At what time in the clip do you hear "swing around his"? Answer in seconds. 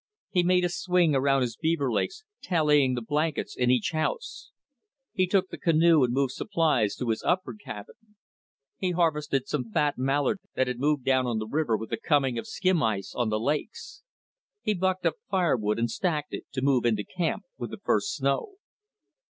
0.69-1.55